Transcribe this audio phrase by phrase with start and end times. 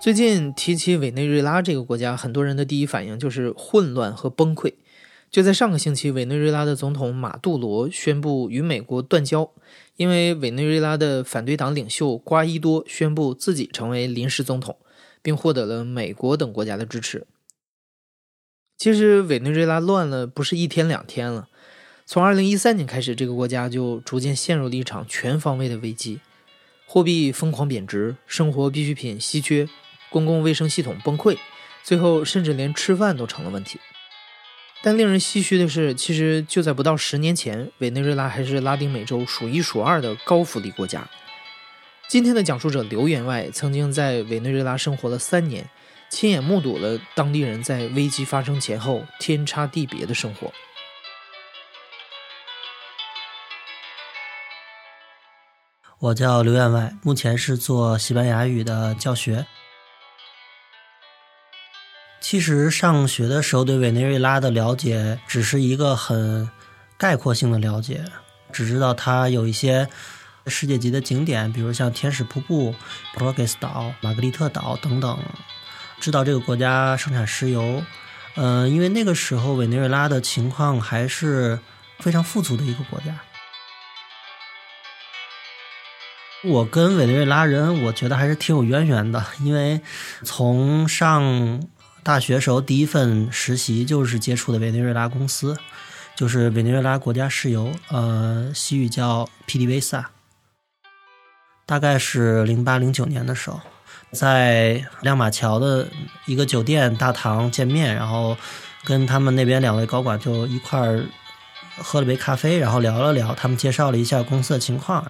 [0.00, 4.72] 最近提起委内瑞拉这个国家，很多人的第一反应就是混乱和崩溃。
[5.30, 9.52] 就在上个星期，委内瑞拉的总统马杜罗宣布与美国断交，
[9.96, 14.78] 因为委内瑞拉的反对党领袖瓜伊多宣布自己成为临时总统，
[15.20, 17.26] 并获得了美国等国家的支持。
[18.78, 21.50] 其实，委内瑞拉乱了不是一天两天了，
[22.06, 26.20] 从2013年开始，这个国家就逐渐陷入了一场全方位的危机，
[26.86, 29.68] 货币疯狂贬值，生活必需品稀缺，
[30.10, 31.38] 公共卫生系统崩溃，
[31.82, 33.80] 最后甚至连吃饭都成了问题。
[34.82, 41.06] 但令人唏嘘的是，其实就在不到十年前，委内瑞拉还是拉丁美洲数一数二的高福利国家。
[42.08, 45.68] 今天的讲述者刘员外曾经在委内瑞拉生活了三年，
[46.08, 50.50] 亲眼目睹了当地人在危机发生前后天差地别的生活。
[55.98, 59.46] 我叫刘员外，目前是做西班牙语的教学。
[62.30, 66.48] 其实上学的时候对委内瑞拉的了解只是一个很
[66.96, 68.04] 概括性的了解，
[68.52, 69.88] 只知道它有一些
[70.46, 72.72] 世界级的景点，比如像天使瀑布、
[73.14, 75.18] 普罗格斯岛、玛格丽特岛等等。
[75.98, 77.82] 知道这个国家生产石油，
[78.36, 81.58] 嗯，因为那个时候委内瑞拉的情况还是
[81.98, 83.06] 非常富足的一个国家。
[86.44, 89.80] 我跟委内瑞拉人，我觉得还是挺有渊源的，因为
[90.22, 91.60] 从上。
[92.02, 95.56] 大学时候第一份实习就是接触的委内瑞拉公司，
[96.16, 100.04] 就是委内瑞拉国家石油，呃，西语叫 PDVSA。
[101.66, 103.60] 大概是零八零九年的时候，
[104.12, 105.88] 在亮马桥的
[106.26, 108.36] 一个酒店大堂见面，然后
[108.84, 111.04] 跟他们那边两位高管就一块儿
[111.76, 115.06] 喝了杯咖啡，然后聊了聊，他们介绍了一下公司的情况。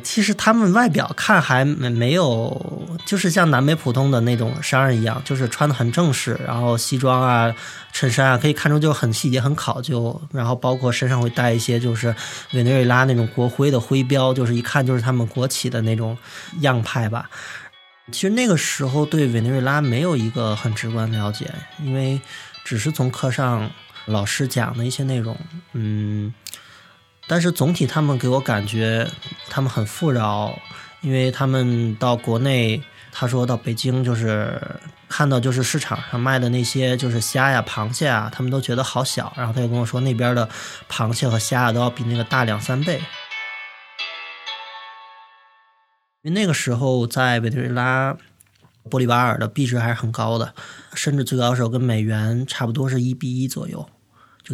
[0.00, 7.54] 其实他们外表看还没没有，就是像南美普通的那种商人一样，就是穿的很正式，然后西装啊、
[7.92, 10.20] 衬衫啊，可以看出就很细节、很考究。
[10.32, 12.14] 然后包括身上会带一些就是
[12.52, 16.16] 委内瑞拉那种国徽的徽标，就是一看就是他们国企的那种
[16.60, 17.28] 样派吧。
[18.10, 21.50] 其实那个时候对委内瑞拉没有一个很直观了解，
[21.82, 22.20] 因为
[22.64, 23.70] 只是从课上
[24.06, 25.36] 老师讲的一些内容，
[25.74, 26.34] 嗯。
[27.30, 29.08] 但是总体他们给我感觉，
[29.48, 30.58] 他们很富饶，
[31.00, 32.82] 因为他们到国内，
[33.12, 34.60] 他说到北京就是
[35.08, 39.32] 看到就是市场上卖的那些就是虾呀、螃蟹啊，他们都觉得好小。
[39.36, 40.48] 然后他就跟我说，那边的
[40.90, 43.00] 螃蟹和虾都要比那个大两三倍。
[46.22, 48.16] 因为那个时候在委内瑞拉，
[48.90, 50.52] 玻利瓦尔的币值还是很高的，
[50.94, 53.88] 甚至最高时候跟美元差不多是一比一左右。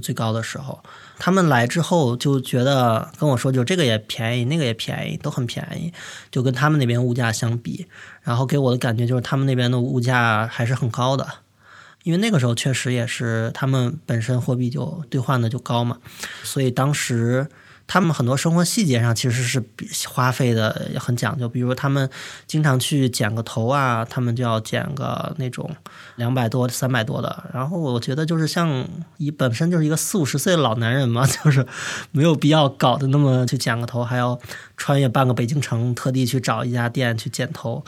[0.00, 0.82] 最高的时候，
[1.18, 5.92] 他们来之后就觉得跟我说，就这个也便宜，那个也便宜，都很便宜，
[6.30, 7.86] 就跟他们那边物价相比，
[8.22, 11.26] 然后给我的感觉就是他们那边的物价还是很高的，
[12.04, 15.98] 因为那个时候确实也是他们本身货币就兑换的就高嘛，
[16.42, 17.46] 所以当时。
[17.86, 19.62] 他们很多生活细节上其实是
[20.08, 22.10] 花费的很讲究，比如他们
[22.46, 25.70] 经常去剪个头啊，他们就要剪个那种
[26.16, 27.44] 两百多、三百多的。
[27.54, 28.84] 然后我觉得就是像
[29.18, 31.64] 一本身就是一个四五十岁的老男人嘛， 就是
[32.10, 34.38] 没有必要搞得那么去剪个头，还要
[34.76, 37.84] 穿越半个北京城，特地去找一家店去剪头。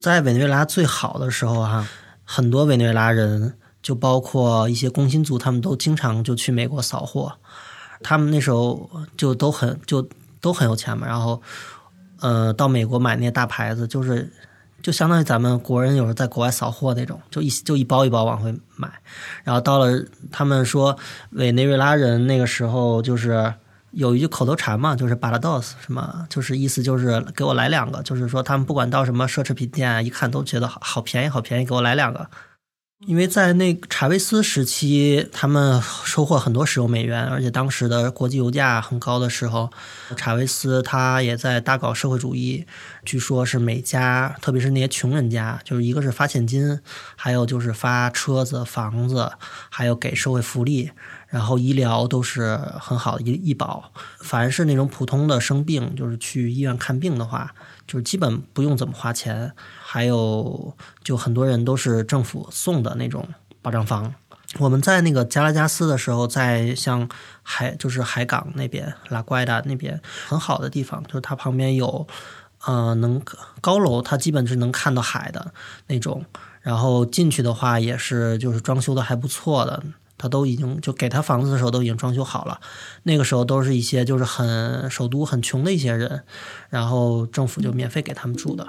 [0.00, 1.86] 在委内瑞拉最好的时候哈，
[2.24, 7.38] 很多委内瑞拉人，就包括一些工薪族，他们都经常就去美国扫货。
[8.02, 10.06] 他们那时候就都很就
[10.40, 11.40] 都很有钱嘛，然后，
[12.20, 14.30] 呃，到美国买那些大牌子，就是
[14.82, 18.88] 就相当于咱们国人有时候在国外扫货那种，就一就一包一包往回买。
[19.44, 20.96] 然后到了他们说
[21.30, 23.52] 委内瑞拉人那个时候就是
[23.90, 32.28] 有一句口头禅嘛，就是巴拉多斯什么，就是意思就是给我来两个，就是说他们不管到什么奢侈品店，一看都觉得好好便宜，好便宜，给我来两个。
[33.06, 39.70] 因为在那查韦斯时期，他们收获很多石油美元，而且当时的国际油价很高的时候，
[40.16, 42.66] 查韦斯他也在大搞社会主义。
[43.04, 46.80] 据说是每家，特别是那些穷人家，就是一个是发现金，
[47.14, 49.30] 还有就是发车子、房子，
[49.70, 50.90] 还有给社会福利，
[51.28, 53.92] 然后医疗都是很好的医医保。
[54.18, 57.54] 凡是那种普通的生病，就是去医院看病的话，
[57.88, 59.52] 就基本不用怎么花钱。
[59.80, 63.26] 还有，就很多人都是政府送的那种
[63.60, 64.14] 保障房，
[64.58, 67.08] 我们在那个加拉加斯的时候，在像
[67.42, 72.06] 海就是海港那边拉瓜达那边很好的地方，就是它旁边有
[72.66, 73.20] 呃能
[73.60, 75.52] 高楼，它基本是能看到海的
[75.86, 76.24] 那种。
[76.60, 79.82] 然后进去的话也是就是装修的还不错的，
[80.18, 82.60] 他都已经就给他房子的时候都已经装修好了。
[83.04, 86.24] 那个时候都是一些就是很首都很穷的一些人，
[86.68, 88.66] 然后政府就免费给他们住的。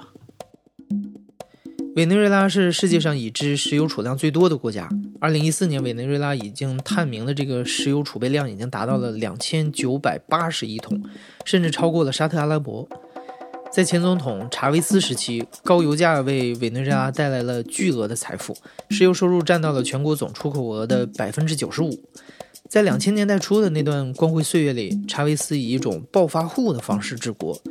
[1.95, 4.87] 委内瑞拉是世界上已知石油储量最多的国家。
[5.19, 11.03] 二零一四年，委内瑞拉已经探明的这个石油储备量已经达到了两千九百八十亿桶，
[11.45, 12.87] 甚至超过了沙特阿拉伯。
[13.71, 18.57] 在前总统查韦斯时期，高油价为委内瑞拉带来了巨额的财富，
[18.89, 22.03] 石油收入占到了全国总出口额的百分之九十五。
[22.67, 27.61] 在两千年代初的那段光辉岁月里，查韦斯以一种暴发户的方式治国，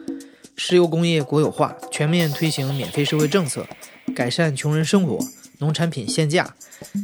[0.56, 3.66] 石油工业国有化，全面推行免费社会政策。
[4.14, 5.18] 改善穷人生活，
[5.58, 6.54] 农产品限价，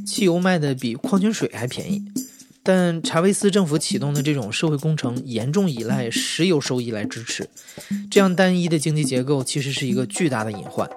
[0.06, 2.02] 汽油卖的比矿泉水还便宜。
[2.66, 7.46] 但查韦斯政府启动的这种社会工程严重依赖石油收益来支持，
[8.10, 10.88] 这样单一的经济结构其实是一个巨大的隐患。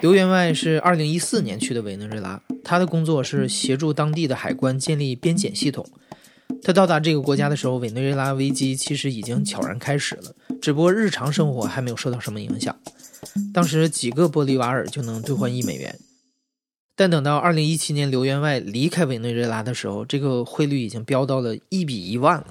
[0.00, 5.86] 刘员外是2014年去的委内瑞拉，他的工作是协助当地的海关建立边检系统。
[6.64, 12.76] 他到达这个国家的时候，委内瑞拉危机其实已经悄然开始了，只不过日常生活还没有受到什么影响。
[13.54, 15.96] 当时几个玻利瓦尔就能兑换一美元，
[17.00, 22.46] 但等到二零一七年刘员外离开委内瑞拉的时候，这个汇率已经飙到了一比一万了。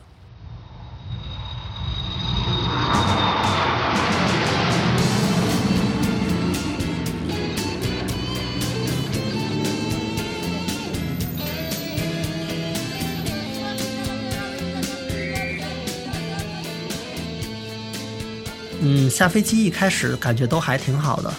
[18.82, 21.32] 嗯，下飞机一开始感觉都还挺好的。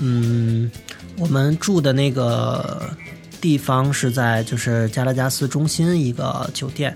[0.00, 0.70] 嗯，
[1.16, 2.90] 我们住的那个
[3.40, 6.94] 地方是在就是加拉加斯中心一个酒店，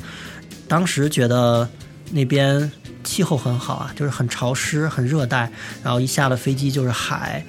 [0.67, 1.69] 当时觉得
[2.11, 2.71] 那边
[3.05, 5.51] 气候很好啊，就是很潮湿、很热带。
[5.83, 7.45] 然后一下了飞机就是海，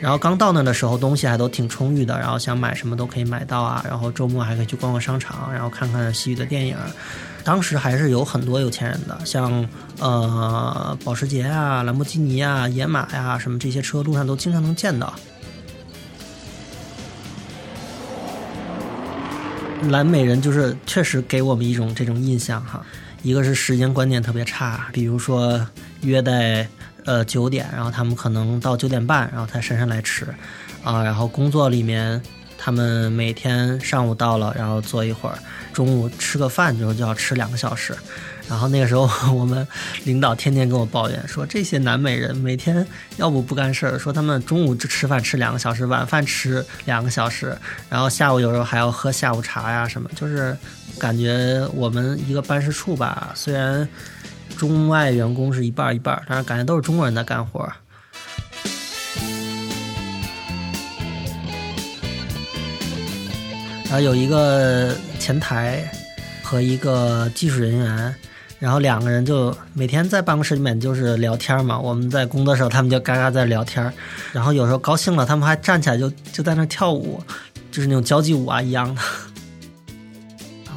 [0.00, 3.84] 然后刚到那的时候东西还都挺充裕的，然后想买什么都可以买到啊。
[3.88, 6.76] 然后周末还可以去逛逛商场，然后看看西域的电影。
[7.42, 9.66] 当时还是有很多有钱人的，像
[10.00, 15.14] 呃保时捷啊、兰博基尼啊、野马呀什么这些车，路上都经常能见到。
[19.90, 22.84] 蓝美人就是确实给我们一种这种印象哈，
[23.22, 25.66] 一个是时间观念特别差，比如说
[26.02, 26.66] 约在
[27.04, 30.26] 呃九点，然后他们可能到九点半，然后才姗姗来迟，
[30.82, 32.20] 啊，然后工作里面
[32.58, 35.38] 他们每天上午到了，然后坐一会儿。
[35.72, 37.94] 中午吃个饭之后就要吃两个小时，
[38.48, 39.66] 然后那个时候我们
[40.04, 42.86] 领导天天跟我抱怨说，这些南美人每天
[43.16, 47.56] 要不不干事儿，说他们中午就吃饭吃两个小时，晚饭吃两个小时，
[47.88, 50.56] 然后下午有时候还要喝下午茶呀什么，就是
[50.98, 53.88] 感觉我们一个办事处吧，虽然
[54.56, 57.68] 中外员工是一半一半，但是感觉都是中国人在干活。
[63.84, 65.88] 然后有一个前台
[66.42, 68.14] 和一个技术人员，
[68.58, 71.78] 然后两个人就每天在办公室里面就是聊天嘛。
[71.78, 73.92] 我们在工作的时候，他们就嘎嘎在聊天
[74.32, 77.22] 然后有时候高兴了，他们还站起来就就在那跳舞，
[77.70, 79.02] 就是那种交际舞啊一样的。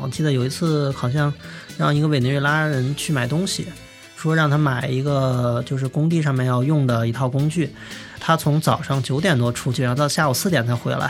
[0.01, 1.33] 我记得有一次好像
[1.77, 3.67] 让一个委内瑞拉人去买东西，
[4.15, 7.73] 说让他买一个就是工地上面要用的一套工具，
[8.19, 11.09] 他从早上九点多出去，然后到下午四点才回来。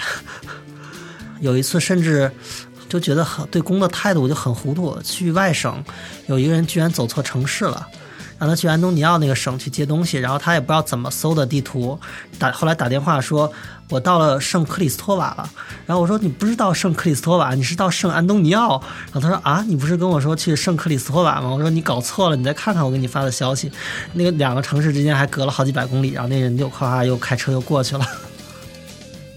[1.41, 2.31] 有一次，甚至
[2.89, 4.99] 就觉得很对工的态度就很糊涂。
[5.01, 5.83] 去外省，
[6.27, 7.87] 有一个人居然走错城市了，
[8.37, 11.99] 让他去安东尼奥那个省去接东西，然后他也不知道怎么搜的地图，
[12.37, 13.51] 打后来打电话说
[13.89, 15.49] ：“我到了圣克里斯托瓦了。”
[15.85, 23.71] 然后我说：“你不是到圣克里斯托瓦，你是到圣安东尼奥。”然后他说：“啊，你不是跟我说去圣克里斯托瓦吗？”我说：“你搞错了，你再看看我给你发的消息，
[24.13, 28.05] 那个两个城市之间还隔了好几百公里。”然后那人就哗哗又开车又过去了。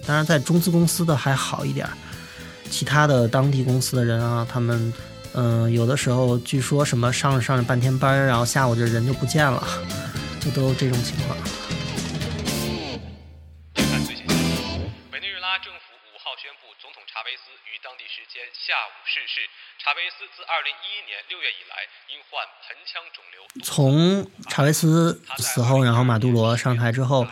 [0.07, 1.88] 当然，在中资公司的还好一点
[2.70, 4.94] 其他的当地公司的人啊，他们，
[5.34, 9.60] 嗯，有的时候据说什么上着上着半天班，然后下午这人就不见了，
[10.40, 11.36] 就都这种情况。
[15.10, 19.42] 委内瑞拉政府五号宣布，总统查韦斯于当地时间下午逝世。
[19.82, 23.39] 查韦斯自二零一一年六月以来，因患盆腔肿瘤。
[23.62, 27.26] 从查韦斯死后，然后马杜罗上台之后，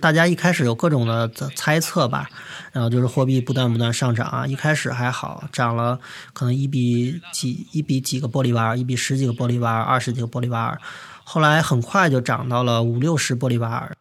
[0.00, 2.28] 大家一开始有各种的猜测吧，
[2.72, 4.46] 然后就是货币不断不断上涨啊。
[4.46, 5.98] 一开始还好，涨了
[6.32, 10.80] 可能一比几，一比几个玻利瓦尔，一比十几个玻利瓦尔，二十几个玻利瓦尔。
[11.24, 13.96] 后来很快就涨到了五六十玻利瓦尔。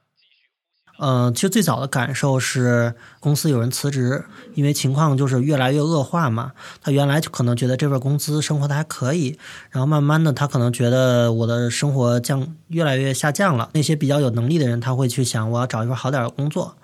[0.97, 4.23] 呃，其实最早的感受是公司有人辞职，
[4.53, 6.51] 因为情况就是越来越恶化嘛。
[6.81, 9.37] 他原来就可能觉得这份工资生活的还可以，
[9.71, 13.69] 然后慢慢的他可能觉得我的生活降越来越下降了。
[13.73, 16.75] 那些比较有能力的人，他会去想我要找一份好点的工作。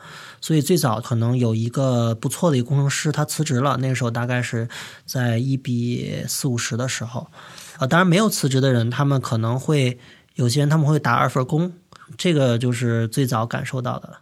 [0.42, 3.78] 所以最早可能有一个不错的一个工程师，他辞职了。
[3.78, 4.68] 那个时候大概是
[5.06, 7.28] 在一比四五十的时候，
[7.78, 10.00] 啊，当然没有辞职的人，他们可能会
[10.36, 11.74] 有些人他们会打二份工。
[12.18, 14.20] 这个就是最早感受到的，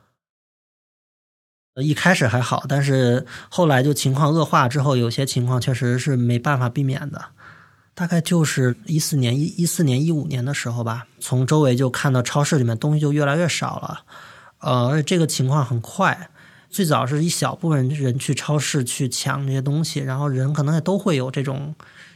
[1.83, 7.25] 一开始还好，但是后来就情况恶化之后，有些情况确实是没办法避免的。
[7.93, 14.01] 大概就是一四年、一一四年、一五年的时候吧，从周围就看到超市里面东西就越来越少了，
[14.59, 16.29] 呃，而且这个情况很快。
[16.69, 21.73] 最早是一小部分人去超市去抢这些东西，然后人可能也都会有这种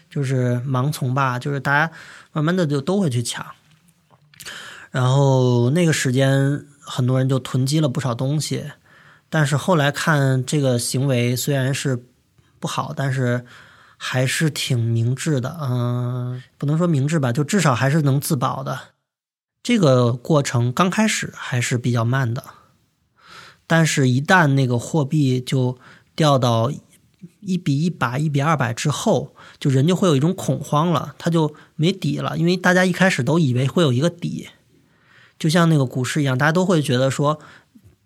[0.10, 1.92] 就是盲从吧，就是大家
[2.32, 3.44] 慢慢的就都会去抢。
[4.92, 8.66] 然后那个时间，很多人就囤积了不少东西，
[9.30, 12.06] 但是后来看这个行为虽然是
[12.60, 13.46] 不好，但是
[13.98, 15.58] 还是挺明智的。
[15.62, 18.78] 嗯，不能说明智吧，就至少还是能自保的。
[19.64, 22.44] 这个过程刚开始还是比较慢的，
[23.66, 25.78] 但是一旦那个货币就
[26.16, 26.70] 掉到
[27.40, 34.50] 一比一百、一比二百之后，就人就会有一种恐慌了，他就没底了，因为大家一开始都以为会有一个底。
[35.42, 37.40] 就像那个股市一样，大家都会觉得说，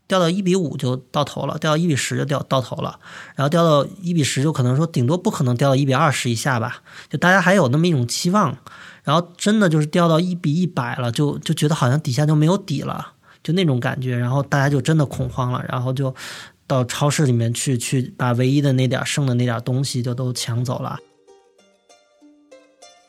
[0.08, 2.98] 掉到一比五就到头了，掉到一比十就掉到头了，
[3.36, 6.78] 然后掉到一比十就可能说顶多不可能掉到一比二十以下吧，
[7.10, 8.58] 就大家还有那么一种期望，
[9.04, 13.06] 然后真的就是掉到一比一百了，就就觉得好像底下就没有底了，
[13.44, 16.16] 就那种感觉，然后大家就真的恐慌了，然后就
[16.66, 20.98] 到超市里面去去把唯一的那点剩的那点东西就都抢走了，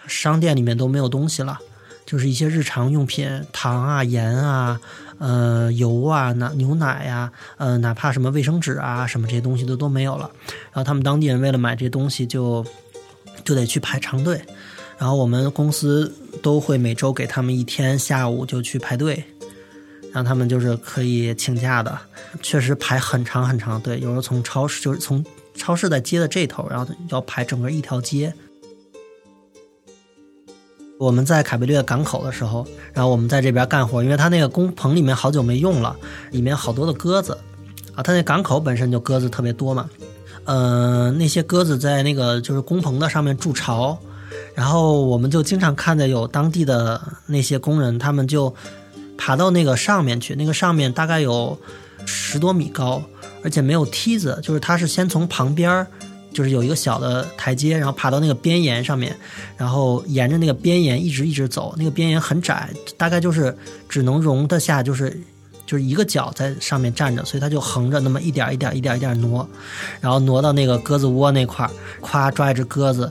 [0.08, 1.60] 商店里面都没有东西了。
[2.06, 4.80] 就是一些日常用品，糖啊、盐啊、
[5.18, 10.30] 呃、油啊、奶、牛奶呀，呃，哪怕什么卫生纸啊，什么这些东西都都没有了。
[10.46, 12.64] 然后他们当地人为了买这些东西，就
[13.44, 14.40] 就得去排长队。
[14.96, 19.22] 然后我们公司都会每周给他们一天下午就去排队，
[20.12, 21.98] 让他们就是可以请假的。
[22.40, 25.22] 确实排很长很长队，有时候从超市就是从
[25.54, 28.32] 超市在街的这头，然后要排整个一条街。
[30.98, 35.94] 我们在卡贝略港口的时候，然后我们在这边干活，因为他那个工棚里面好久没用了，
[36.30, 37.36] 里面好多的鸽子，
[37.94, 39.90] 啊，他那港口本身就鸽子特别多嘛，
[40.44, 43.98] 呃，那些鸽子在那个就是工棚的上面筑巢，
[44.54, 48.54] 然后我们就经常看见有当地的那些工人，他们就
[49.18, 51.58] 爬到那个上面去，那个上面大概有
[52.06, 53.02] 十多米高，
[53.44, 55.86] 而且没有梯子，就是他是先从旁边儿。
[56.36, 59.16] 就是有一个小的台阶，然后爬到那个边沿上面，
[59.56, 61.74] 然后沿着那个边沿一直一直走。
[61.78, 63.56] 那个边沿很窄，大概就是
[63.88, 65.18] 只能容得下就是
[65.64, 69.48] 就是一个脚在上面站着，所以他就横着那么一点一点一点一点挪，
[69.98, 71.70] 然后挪到那个鸽子窝那块儿，
[72.02, 73.10] 咵抓一只鸽子，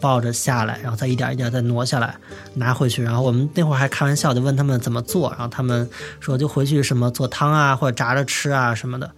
[0.00, 2.16] 抱着下来，然后再一点一点再挪下来，
[2.54, 3.00] 拿回去。
[3.02, 9.08] 然后我们那会儿还开玩笑，就问他们怎么做，然后他们说就回去什么做汤啊，或者炸着吃啊什么的。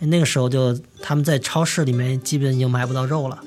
[0.00, 3.42] 那个时候就他们在超市里面基本已经买不到肉了。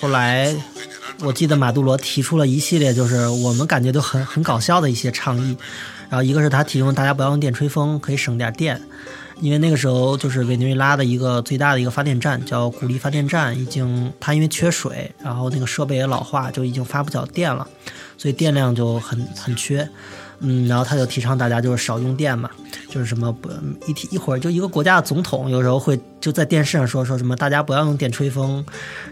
[0.00, 0.56] 后来
[1.20, 5.56] 我记得马杜罗提出了一系列，就是我们感觉都很很搞笑的一些倡议。
[6.08, 8.80] 然后一个是他提供大家不要用电吹风，可以省点电。
[9.40, 17.66] 因为那个时候就是委内瑞拉的一个最大的一个发电站，叫古力发电站，已经它因为缺水，然后那个设备也老化，就已经发不了电了，
[18.16, 19.88] 所以电量就很很缺。
[20.42, 22.48] 嗯，然后他就提倡大家就是少用电嘛，
[22.88, 23.50] 就是什么不
[23.86, 28.64] 一提一会儿就一个国家的总统有时候会就在电视上说说什么大家不要用电吹风，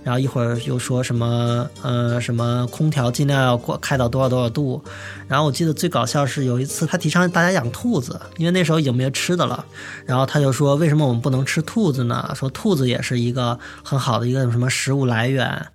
[0.03, 4.83] 然后一会儿又说什么呃什么空调尽量要过开到多少多少度，
[5.27, 9.63] 然后我记得最搞笑是有一次他提倡大家养兔子，因为那时候已经没有吃的了，
[10.07, 12.33] 然后然后他就说为什么我们不能吃兔子呢？
[12.35, 15.69] 说兔子也是一个很好的一个什么食物来源。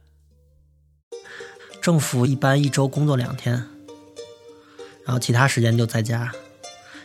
[1.82, 3.54] 政府一般一周工作两天。
[5.06, 6.30] 然后其他时间就在家，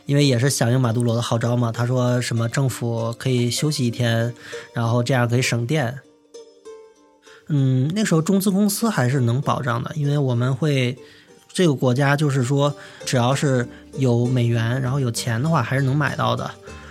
[0.04, 1.70] 因为也是响应马杜罗的号召嘛。
[1.70, 4.34] 他说什么政府可以休息一天，
[4.72, 5.96] 然后这样可以省电。
[7.46, 10.98] 嗯，那时候中资公司还是能保障的，因为我们会
[11.52, 12.74] 这个国家就是说，
[13.06, 16.50] 只要是有美元，然后有钱的话，还是能买到的。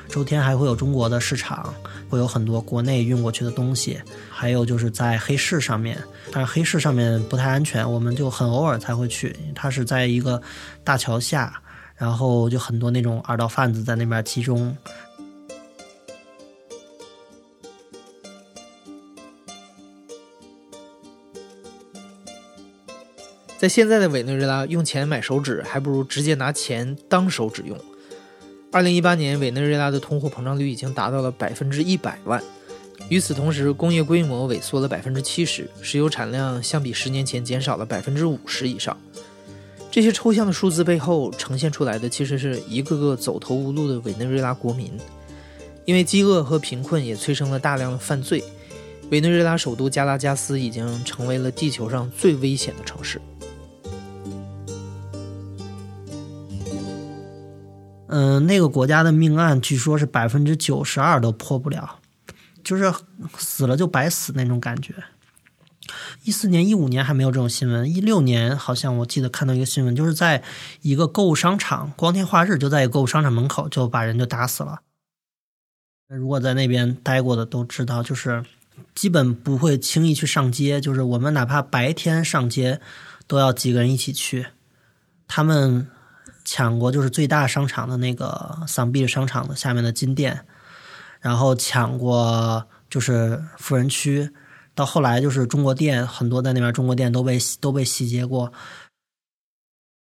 [0.10, 1.74] 周天还会有中国的市场，
[2.10, 9.36] 会有很多国内运过去的东西，还有就是在黑市上面，但是黑市上面不太安全，我们就很偶尔才会去。
[9.54, 10.42] 它是在一个
[10.84, 11.62] 大桥下，
[11.96, 14.76] 然后就很多那种二道贩子在那边集中。
[23.60, 27.78] 在现在的委内瑞拉，用钱买手指还不如直接拿钱当手指用。
[28.77, 32.39] 二零一八年，委内瑞拉的通货膨胀率已经达到了百分之一百万。
[33.10, 38.96] 与此同时，工业规模萎缩了百分之七十，石油产量相比十年前减少了百分之五十以上。
[39.89, 44.91] 这些抽象的数字背后呈现出来的，其实是一个个走投无路的委内瑞拉国民。
[45.86, 48.43] 因为饥饿和贫困也催生了大量的犯罪，
[49.10, 53.19] 委内瑞拉首都加拉加斯已经成为了地球上最危险的城市。
[58.08, 62.00] 嗯，那个国家的命案据说是百分之九十二都破不了，
[62.64, 62.94] 就是
[63.38, 64.94] 死了就白死那种感觉。
[66.24, 70.44] 一四年、一五年还没有这种新闻，一六年好像我记得看到一个新闻，就是在
[70.82, 74.82] 一个购物商场，光天化日就在一个购物商场门口就把人就打死了。
[76.10, 78.44] 如果在那边待过的都知道，就是
[78.96, 82.82] 基本不会轻易去上街，就是我们哪怕白天上街，
[83.26, 84.48] 都要几个人一起去。
[85.28, 85.88] 他们
[86.50, 90.46] 抢过就是最大商场的那个桑比商场的下面的金店，
[91.20, 94.32] 然后抢过就是富人区，
[94.74, 98.54] 到后来就是中国店，很多在那边中国店都被都被洗劫过。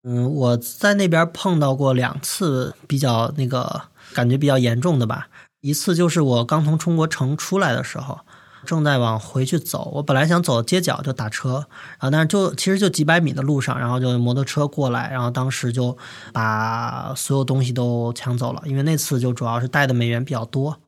[0.03, 3.81] 嗯，我在那边碰到过两次比较那个
[4.13, 5.27] 感觉比较严重的吧。
[5.61, 8.19] 一次就是我刚从中国城出来的时候，
[8.67, 9.89] 正在往回去走。
[9.95, 15.97] 我本来想走街角就打车，然后但是就其实就几百米的路上，然后就摩托车过来，然后当时就
[16.33, 18.61] 把所有东西都抢走了。
[18.65, 20.81] 因为那次就主要是带的美元比较多。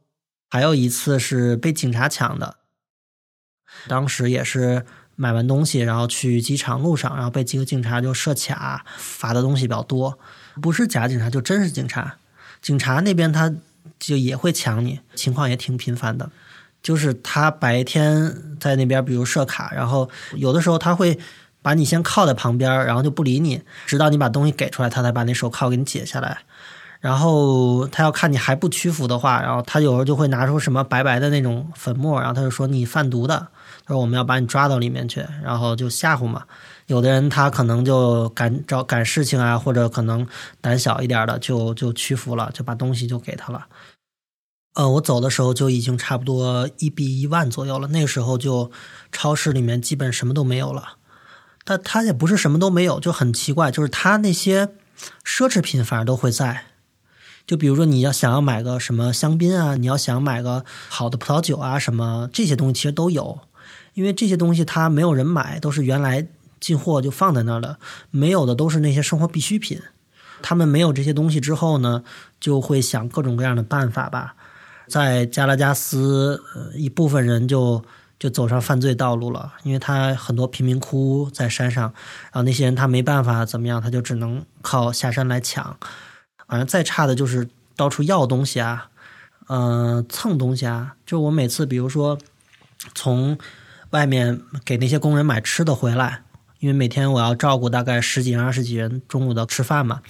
[0.50, 2.58] 还有一次是被警察抢的，
[3.88, 10.20] 当时也是买完东西，然后去机场路上，然后被几个警察就设卡，罚的东西比较多。
[10.62, 12.18] 不是假警察，就真是警察。
[12.62, 13.56] 警察那边他。
[13.98, 16.30] 就也会抢你，情况也挺频繁的。
[16.82, 21.20] 就是他白天在那边，比如设卡，然后有的时候他会
[21.62, 26.40] 把你先铐在旁边，然后就不理你，直到你把东西给出来，他才把那手铐给你解下来。
[27.02, 33.48] 然后他要看你还不屈服的话，然后他有时候就会拿出什么白白的那种粉末，然后他就说你贩毒的，
[33.86, 36.44] 他说我们要把你抓到里面去，然后就吓唬嘛。
[36.88, 40.28] 有的人他可能就赶找赶事情啊，或者可能
[40.60, 43.66] 胆小一点的就就屈服了，就把东西就给他了。
[44.74, 48.72] 呃，我走的时候就已经差不多一比一万左右了，那个时候就
[49.12, 50.98] 超市里面基本什么都没有了。
[51.66, 54.68] 但他也不是什么都没有，就很奇怪，就是他那些
[55.26, 56.66] 奢侈品反而都会在。
[57.46, 63.40] 就比如说，你要想要买个什么香槟啊，你要想买个好的葡萄酒啊，什么这些东西其实都有，
[63.96, 66.28] 因为这些东西它没有人买，都是原来
[66.60, 67.80] 进货就放在那儿了，
[68.12, 69.82] 没有的都是那些生活必需品。
[70.42, 72.04] 他们没有这些东西之后呢，
[72.40, 74.36] 就会想各种各样的办法吧。
[74.90, 77.84] 在加拉加斯，呃，一部分人就
[78.18, 85.78] 就走上犯罪道路了，因为他很多贫民窟在山上，然后那些人他没办法怎么样，他就只能靠下山来抢。
[86.48, 88.90] 反正再差的就是到处要东西啊，
[89.48, 90.96] 嗯，蹭东西啊。
[91.06, 92.18] 就我每次，比如说
[92.96, 93.38] 从
[93.92, 96.24] 外面给那些工人买吃的回来，
[96.60, 100.02] 因为每天我要照顾大概十几人、二十几人中午的吃饭嘛，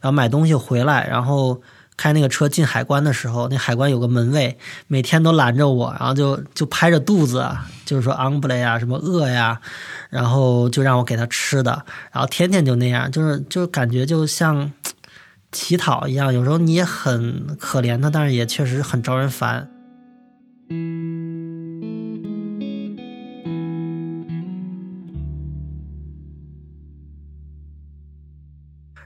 [0.00, 1.60] 然后买东西回来，然后
[1.98, 4.56] 开那个车进海关的时候，那海关有个门卫，
[4.86, 7.46] 每天都拦着我，然后就就拍着肚子，
[7.84, 9.60] 就是说昂布雷呀，什么饿呀，
[10.08, 14.72] 然后就让我给他吃的，然后天天就那样，就是就是感觉就像。
[15.50, 19.66] 乞讨一样，有时候你也很可怜他，但是也确实很招人烦。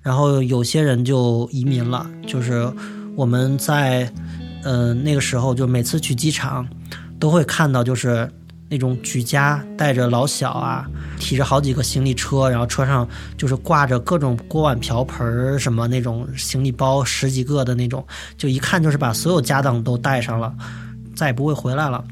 [0.02, 2.70] 然后有些人就移民了，就是
[3.16, 4.12] 我们在
[4.64, 6.68] 嗯那个时候，就每次去机场
[7.18, 8.30] 都会看到，就是。
[8.72, 10.88] 那种举家带着老小啊，
[11.18, 18.02] 提着好几个行李车，然后车上就是挂着各种锅碗瓢盆什么那种行李包十几个的那种，
[18.38, 20.54] 就一看就是把所有家当都带上了，
[21.14, 22.02] 再也不会回来了。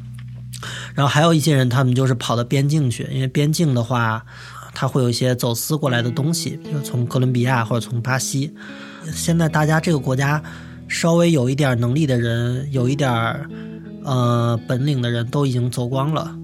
[0.92, 4.22] 然后还有一些人，他们就是跑到边境去，因为边境的话，
[4.80, 8.50] 他会有一些走私过来的东西，比如从哥伦比亚或者从巴西。
[9.12, 10.42] 现在大家这个国家
[10.88, 13.10] 稍微有一点能力的人，有一点
[14.04, 16.34] 呃本领的人都已经走光了。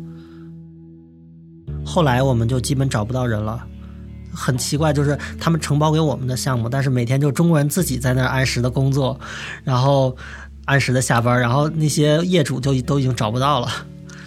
[1.83, 3.66] 后来我们就基本找不到人了，
[4.35, 9.18] 很奇怪，就是他们承包给我们的项目，但是每天就中国人自己在那儿按时的工作，
[9.64, 10.14] 然后
[10.66, 13.68] 按时的下班，然后那些业主就都已经找不到了，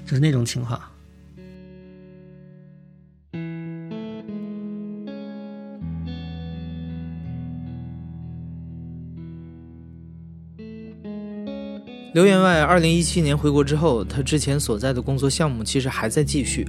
[0.04, 0.82] 就是那种情况。
[12.12, 16.68] 刘员外二零一七年回国之后，他之前所在的工作项目其实还在继续，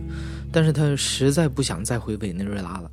[0.53, 2.91] 但是他实在不想再回委内瑞拉了，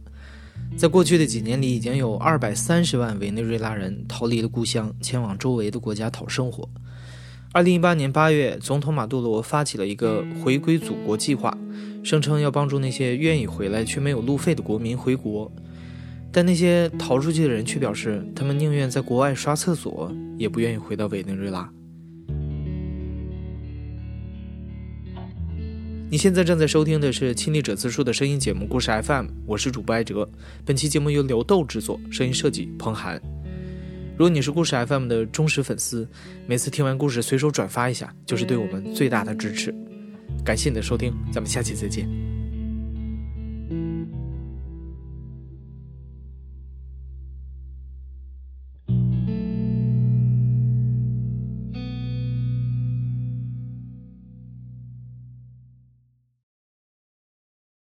[0.78, 6.70] 在过去的几年里，已经有二百三十万委内瑞拉人逃离了故乡，前往周围的国家讨生活。
[7.52, 11.56] 二零一八年八月，总统马杜罗发起了一个回归祖国计划，
[12.02, 15.52] 声称要帮助那些愿意回来却没有路费的国民回国。
[16.32, 21.70] 但那些逃出去的人却表示，他们宁愿在国外刷厕所，也不愿意回到委内瑞拉。
[26.10, 30.28] 你现在正在收听的是《亲历者自述》的声音节目《故事 FM》，我是主播艾哲。
[30.63, 33.22] 本期节目由刘豆制作，声音设计彭涵。
[34.15, 36.08] 如果你是故事 FM 的忠实粉丝，
[36.48, 39.76] 每次听完故事随手转发一下，就是对我们最大的支持。
[40.46, 42.08] 感谢你的收听，咱们下期再见。